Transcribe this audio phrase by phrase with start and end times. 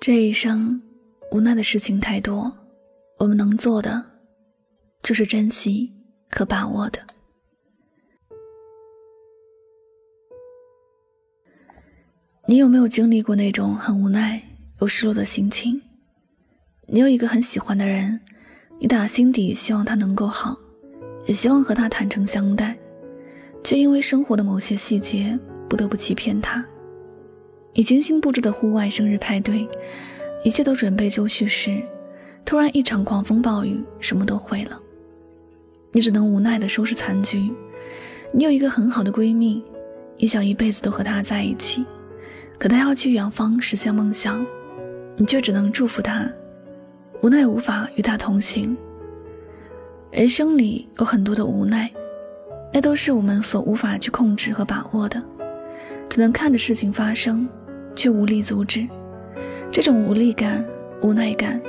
[0.00, 0.80] 这一生，
[1.32, 2.56] 无奈的事情太多，
[3.18, 4.04] 我们能做的，
[5.02, 5.92] 就是珍惜
[6.30, 7.00] 可把握的。
[12.46, 14.40] 你有没有经历过那种很无奈
[14.80, 15.82] 又失落的心情？
[16.86, 18.20] 你有一个很喜欢的人，
[18.78, 20.56] 你打心底希望他能够好，
[21.26, 22.78] 也希望和他坦诚相待，
[23.64, 25.36] 却因为生活的某些细节
[25.68, 26.64] 不得不欺骗他。
[27.78, 29.68] 你精心布置的户外生日派对，
[30.42, 31.80] 一切都准备就绪时，
[32.44, 34.76] 突然一场狂风暴雨，什么都毁了。
[35.92, 37.52] 你只能无奈地收拾残局。
[38.32, 39.62] 你有一个很好的闺蜜，
[40.16, 41.84] 你想一辈子都和她在一起。
[42.58, 44.44] 可她要去远方实现梦想，
[45.16, 46.28] 你却只能祝福她，
[47.22, 48.76] 无奈无法与她同行。
[50.10, 51.88] 人生里有很多的无奈，
[52.72, 55.22] 那都是我们所无法去控制和把握的，
[56.08, 57.48] 只能看着事情发生，
[57.98, 58.86] 却无力阻止。
[59.72, 60.64] 这种无力感、
[61.02, 61.60] 无奈感，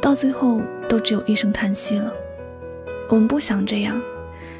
[0.00, 2.10] 到最后都只有一声叹息了。
[3.10, 4.00] 我们不想这样，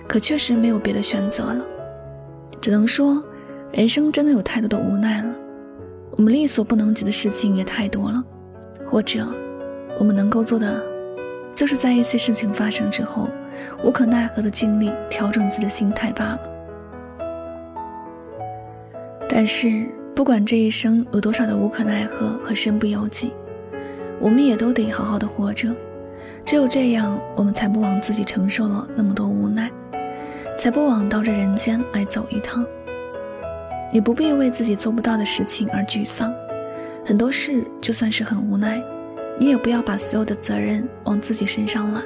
[0.07, 1.65] 可确实没有别的选择了，
[2.61, 3.25] 只能说，
[3.73, 5.35] 人生真的有太多的无奈了。
[6.11, 8.23] 我们力所不能及的事情也太多了，
[8.87, 9.27] 或者，
[9.99, 10.83] 我们能够做的，
[11.55, 13.31] 就是在一些事情发生之后，
[13.83, 16.41] 无可奈何的尽力调整自己的心态罢了。
[19.29, 19.87] 但是，
[20.19, 23.33] 不管这一生有多少的无可奈何和身不由己，
[24.19, 25.73] 我们也都得好好的活着。
[26.45, 29.71] 只有这样，我们才不枉自己承受了那么多无奈，
[30.59, 32.67] 才不枉到这人间来走一趟。
[33.93, 36.35] 你不必为自己做不到的事情而沮丧，
[37.07, 38.83] 很多事就算是很无奈，
[39.39, 42.03] 你也不要把所有的责任往自己身上揽。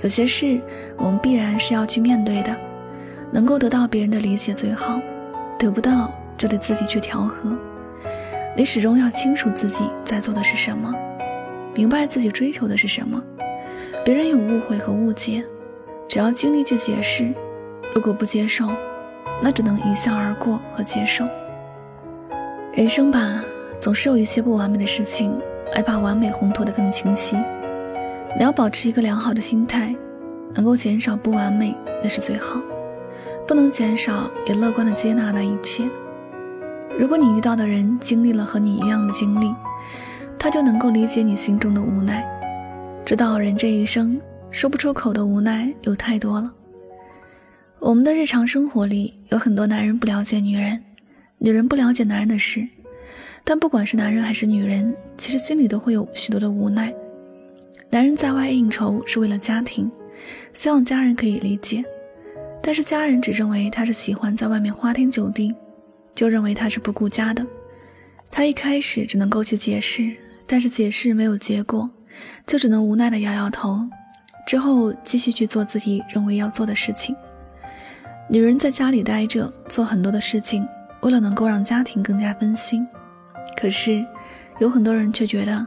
[0.00, 0.58] 有些事
[0.96, 2.56] 我们必然是要去面对的，
[3.30, 4.98] 能够得到别人的理解最好，
[5.58, 7.54] 得不到就得自己去调和。
[8.56, 10.94] 你始终要清楚自己在做的是什么，
[11.74, 13.22] 明白自己追求的是什么。
[14.04, 15.44] 别人有误会和误解，
[16.08, 17.30] 只要尽力去解释，
[17.94, 18.66] 如果不接受。
[19.40, 21.24] 那只能一笑而过和接受。
[22.72, 23.40] 人生吧，
[23.78, 25.32] 总是有一些不完美的事情，
[25.74, 27.36] 来把完美烘托得更清晰。
[28.36, 29.94] 你要保持一个良好的心态，
[30.54, 31.72] 能够减少不完美
[32.02, 32.60] 那是最好，
[33.46, 35.84] 不能减少也乐观的接纳那一切。
[36.98, 39.54] 如果你遇到的人经历了和你一样的经历，
[40.36, 42.26] 他就能够理解你心中的无奈，
[43.06, 44.20] 知道人这一生
[44.50, 46.52] 说不出口的无奈有太多了。
[47.78, 50.82] 我们的日常生活里有很多男人不了解女人，
[51.38, 52.66] 女人不了解男人的事，
[53.44, 56.92] 但不管是男人还是女人，其实心里都会有许多的无奈。
[57.90, 59.88] 男人在外应酬是为了家庭，
[60.52, 61.84] 希望家人可以理解，
[62.60, 65.54] 但是家人只认为他是喜欢在外面花天酒地，
[66.14, 67.46] 就认为他是不顾家的。
[68.30, 70.14] 他一开始只能够去解释，
[70.46, 71.88] 但是解释没有结果，
[72.46, 73.80] 就只能无奈的摇摇头，
[74.46, 77.16] 之后继续去做自己认为要做的事情。
[78.28, 80.66] 女人在家里待着，做很多的事情，
[81.00, 82.86] 为了能够让家庭更加温馨。
[83.56, 84.04] 可是，
[84.58, 85.66] 有很多人却觉得，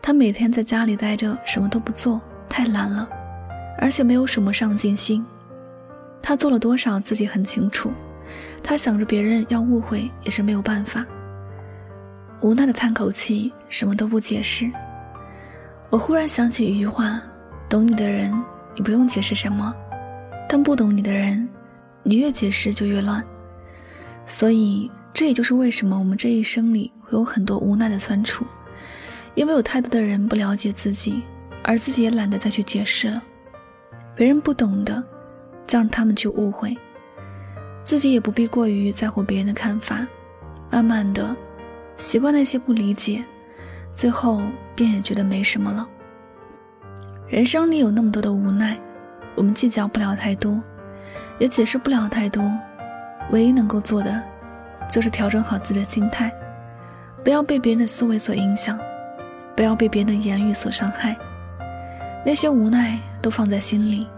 [0.00, 3.08] 她每天在家里待着，什么都不做，太懒了，
[3.78, 5.26] 而且没有什么上进心。
[6.22, 7.90] 她做了多少，自己很清楚。
[8.68, 11.06] 他想着别人要误会，也是没有办法。
[12.40, 14.68] 无奈的叹口气，什么都不解释。
[15.88, 17.22] 我忽然想起一句话：
[17.68, 18.34] 懂你的人，
[18.74, 19.72] 你不用解释什么；
[20.48, 21.48] 但不懂你的人。
[22.02, 23.24] 你越解释就越乱，
[24.26, 28.44] 所以这也就是为什么我们这一生里会有很多无奈的酸楚，
[29.34, 31.22] 因为有太多的人不了解自己，
[31.62, 33.22] 而自己也懒得再去解释了。
[34.16, 35.02] 别人不懂的，
[35.68, 36.76] 就让他们去误会，
[37.86, 40.04] 自己也不必过于在乎别人的看法。
[40.72, 41.36] 慢慢的，
[41.96, 43.24] 习惯那些不理解，
[43.94, 44.42] 最后
[44.74, 45.88] 便也觉得没什么了。
[47.28, 48.76] 人生里有那么多的无奈，
[49.36, 50.60] 我们计较不了太多。
[51.38, 52.42] 也解释不了太多，
[53.30, 54.20] 唯一能够做的，
[54.90, 56.32] 就是调整好自己的心态，
[57.22, 58.76] 不要被别人的思维所影响，
[59.54, 61.16] 不要被别人的言语所伤害。
[62.24, 64.08] 那些无奈都放在心里，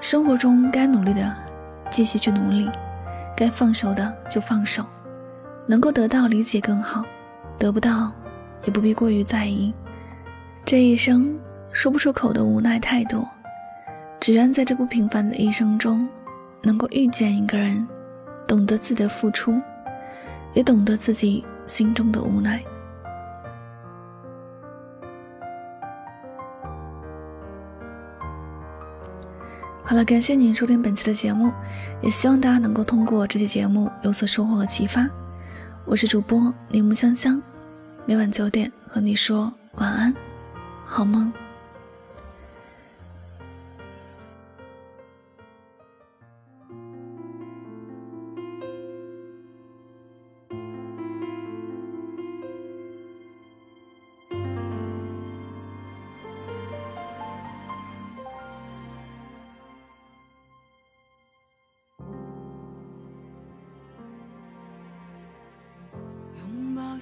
[0.00, 1.34] 生活中该努力的
[1.90, 2.70] 继续去努力，
[3.36, 4.84] 该放手的就放手，
[5.66, 7.04] 能够得到理解更好，
[7.58, 8.10] 得不到
[8.64, 9.72] 也不必过于在意。
[10.64, 11.38] 这一生
[11.72, 13.28] 说不出口的无奈太多，
[14.20, 16.08] 只愿在这不平凡的一生中。
[16.66, 17.86] 能够遇见一个人，
[18.46, 19.60] 懂得自己的付出，
[20.54, 22.58] 也懂得自己心中的无奈。
[29.94, 31.52] 好了，感谢您收听本期的节目，
[32.02, 35.08] 也希望大家能够通过这期节目有所收获和启发。
[35.84, 37.40] 我是主播铃木香香，
[38.04, 40.12] 每晚九点和你说晚安，
[40.84, 41.32] 好梦。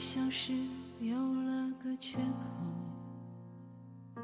[0.04, 0.52] 像是
[0.98, 4.22] 有了个缺口，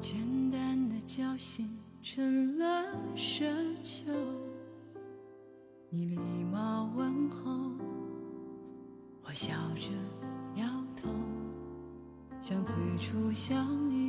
[0.00, 2.64] 简单的交心成了
[3.14, 3.44] 奢
[3.84, 4.10] 求。
[5.90, 7.52] 你礼貌问候，
[9.22, 9.90] 我笑着
[10.56, 11.10] 摇头，
[12.40, 14.01] 像最初相遇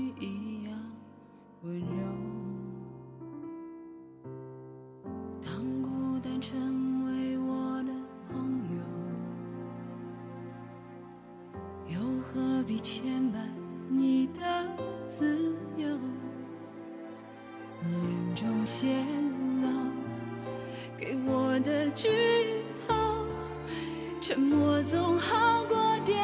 [24.33, 26.15] 沉默总好过喋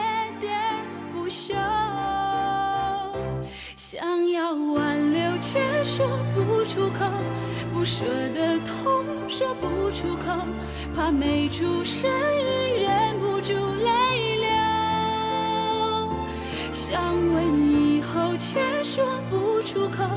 [0.42, 0.50] 喋
[1.14, 1.54] 不休。
[3.78, 7.06] 想要挽留却说不出口，
[7.72, 8.04] 不舍
[8.34, 10.44] 的痛说不出口，
[10.96, 14.50] 怕没出声音忍不住泪流。
[16.74, 20.08] 想问以后，却说不出口；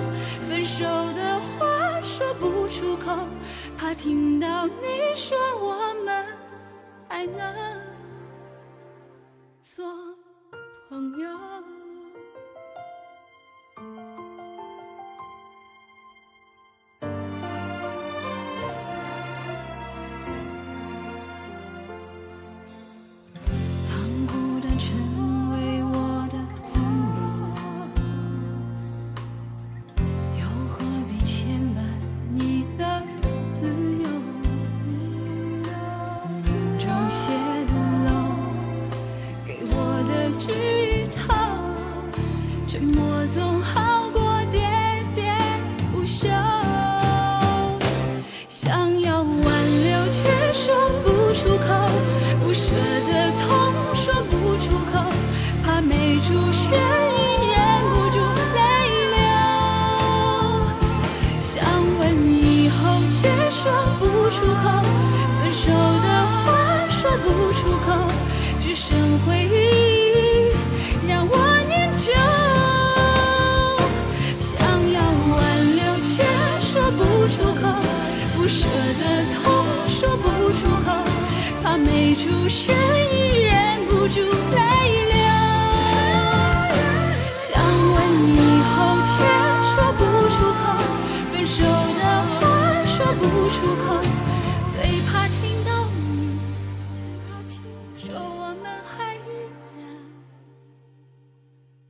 [0.48, 3.18] 分手的话说不出口，
[3.76, 6.24] 怕听到你说我们
[7.12, 7.78] 还能
[9.60, 9.84] 做
[10.88, 11.91] 朋友。
[37.12, 37.51] 谢。
[68.74, 69.41] 生辉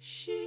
[0.04, 0.41] She